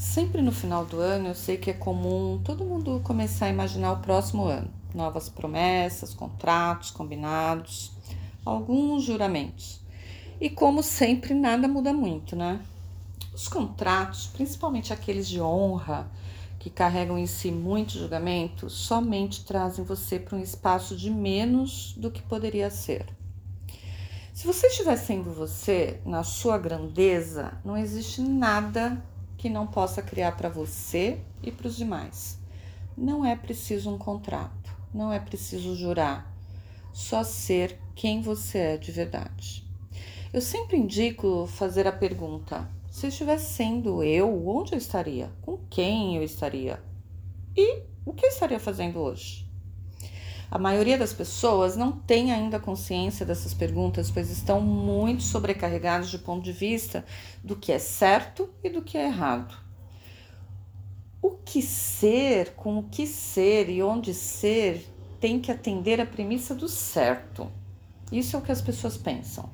[0.00, 3.92] Sempre no final do ano eu sei que é comum todo mundo começar a imaginar
[3.92, 4.70] o próximo ano.
[4.94, 7.92] Novas promessas, contratos, combinados,
[8.42, 9.78] alguns juramentos.
[10.40, 12.62] E como sempre, nada muda muito, né?
[13.34, 16.10] Os contratos, principalmente aqueles de honra,
[16.58, 22.10] que carregam em si muitos julgamentos, somente trazem você para um espaço de menos do
[22.10, 23.04] que poderia ser.
[24.32, 29.04] Se você estiver sendo você, na sua grandeza, não existe nada
[29.40, 32.38] que não possa criar para você e para os demais.
[32.94, 36.30] Não é preciso um contrato, não é preciso jurar,
[36.92, 39.66] só ser quem você é de verdade.
[40.30, 45.32] Eu sempre indico fazer a pergunta: se estivesse sendo eu, onde eu estaria?
[45.40, 46.78] Com quem eu estaria?
[47.56, 49.49] E o que eu estaria fazendo hoje?
[50.50, 56.18] A maioria das pessoas não tem ainda consciência dessas perguntas, pois estão muito sobrecarregados de
[56.18, 57.04] ponto de vista
[57.44, 59.56] do que é certo e do que é errado.
[61.22, 64.88] O que ser, com o que ser e onde ser
[65.20, 67.50] tem que atender a premissa do certo.
[68.10, 69.48] Isso é o que as pessoas pensam.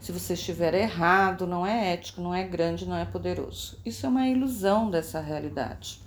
[0.00, 3.78] Se você estiver errado, não é ético, não é grande, não é poderoso.
[3.84, 6.00] Isso é uma ilusão dessa realidade.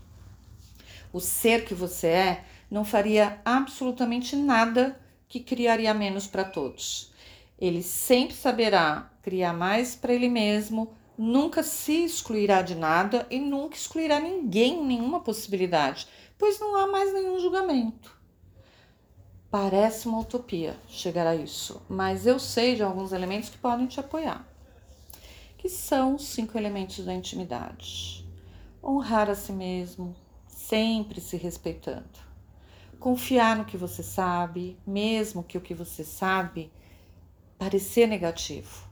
[1.14, 7.12] O ser que você é não faria absolutamente nada que criaria menos para todos.
[7.60, 13.76] Ele sempre saberá criar mais para ele mesmo, nunca se excluirá de nada e nunca
[13.76, 18.18] excluirá ninguém, nenhuma possibilidade, pois não há mais nenhum julgamento.
[19.52, 24.00] Parece uma utopia chegar a isso, mas eu sei de alguns elementos que podem te
[24.00, 24.48] apoiar.
[25.58, 28.26] Que são os cinco elementos da intimidade:
[28.82, 30.16] honrar a si mesmo,
[30.48, 32.31] sempre se respeitando
[33.02, 36.72] confiar no que você sabe, mesmo que o que você sabe
[37.58, 38.88] parecer negativo.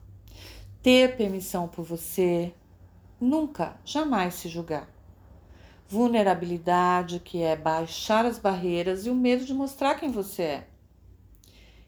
[0.82, 2.52] Ter permissão por você,
[3.22, 4.90] nunca, jamais se julgar.
[5.88, 10.68] Vulnerabilidade, que é baixar as barreiras e o medo de mostrar quem você é.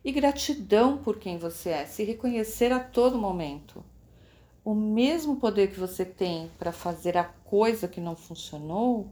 [0.06, 3.84] E gratidão por quem você é, se reconhecer a todo momento.
[4.64, 9.12] O mesmo poder que você tem para fazer a coisa que não funcionou,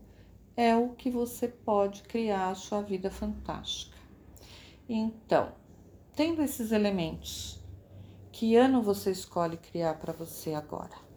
[0.61, 3.97] é o que você pode criar a sua vida fantástica.
[4.89, 5.53] Então,
[6.13, 7.63] tendo esses elementos,
[8.29, 11.08] que ano você escolhe criar para você agora?